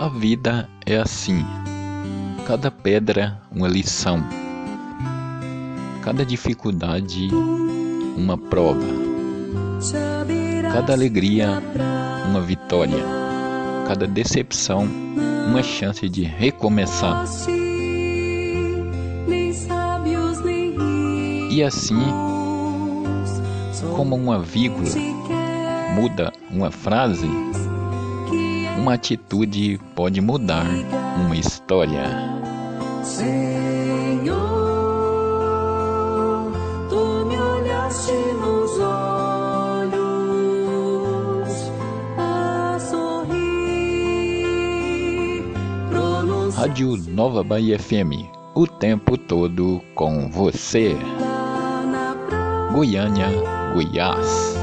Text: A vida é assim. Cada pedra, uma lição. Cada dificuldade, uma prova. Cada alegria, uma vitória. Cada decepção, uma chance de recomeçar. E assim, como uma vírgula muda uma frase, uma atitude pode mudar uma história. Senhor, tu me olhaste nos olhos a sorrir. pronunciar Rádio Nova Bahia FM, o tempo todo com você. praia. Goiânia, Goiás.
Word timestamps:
A 0.00 0.08
vida 0.08 0.66
é 0.86 0.96
assim. 0.96 1.44
Cada 2.46 2.70
pedra, 2.70 3.38
uma 3.52 3.68
lição. 3.68 4.24
Cada 6.02 6.24
dificuldade, 6.24 7.28
uma 8.16 8.38
prova. 8.38 8.80
Cada 10.72 10.94
alegria, 10.94 11.62
uma 12.30 12.40
vitória. 12.40 13.04
Cada 13.86 14.06
decepção, 14.06 14.88
uma 15.46 15.62
chance 15.62 16.08
de 16.08 16.22
recomeçar. 16.22 17.26
E 21.50 21.62
assim, 21.62 22.00
como 23.94 24.16
uma 24.16 24.38
vírgula 24.38 24.88
muda 25.94 26.32
uma 26.50 26.70
frase, 26.70 27.28
uma 28.80 28.94
atitude 28.94 29.78
pode 29.94 30.22
mudar 30.22 30.66
uma 31.16 31.36
história. 31.36 32.02
Senhor, 33.04 34.40
tu 36.88 37.26
me 37.26 37.36
olhaste 37.38 38.12
nos 38.40 38.78
olhos 38.80 40.00
a 42.16 42.78
sorrir. 42.80 43.44
pronunciar 45.90 46.68
Rádio 46.68 46.96
Nova 47.08 47.44
Bahia 47.44 47.78
FM, 47.78 48.30
o 48.54 48.66
tempo 48.66 49.18
todo 49.18 49.82
com 49.94 50.30
você. 50.30 50.96
praia. 50.96 52.72
Goiânia, 52.72 53.28
Goiás. 53.74 54.59